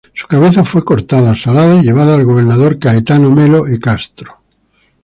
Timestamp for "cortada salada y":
0.83-1.83